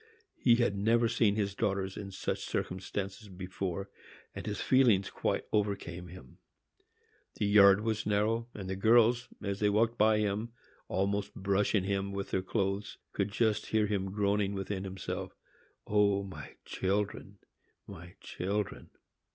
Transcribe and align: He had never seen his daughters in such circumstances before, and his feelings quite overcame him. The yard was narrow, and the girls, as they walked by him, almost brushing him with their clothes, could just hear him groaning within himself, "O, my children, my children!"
He 0.39 0.55
had 0.55 0.75
never 0.75 1.07
seen 1.07 1.35
his 1.35 1.53
daughters 1.53 1.95
in 1.95 2.09
such 2.09 2.39
circumstances 2.39 3.29
before, 3.29 3.91
and 4.33 4.47
his 4.47 4.59
feelings 4.59 5.11
quite 5.11 5.43
overcame 5.53 6.07
him. 6.07 6.39
The 7.35 7.45
yard 7.45 7.81
was 7.81 8.07
narrow, 8.07 8.47
and 8.55 8.67
the 8.67 8.75
girls, 8.75 9.29
as 9.43 9.59
they 9.59 9.69
walked 9.69 9.99
by 9.99 10.17
him, 10.17 10.53
almost 10.87 11.35
brushing 11.35 11.83
him 11.83 12.13
with 12.13 12.31
their 12.31 12.41
clothes, 12.41 12.97
could 13.13 13.29
just 13.29 13.67
hear 13.67 13.85
him 13.85 14.09
groaning 14.11 14.55
within 14.55 14.85
himself, 14.85 15.35
"O, 15.85 16.23
my 16.23 16.55
children, 16.65 17.37
my 17.85 18.15
children!" 18.21 18.89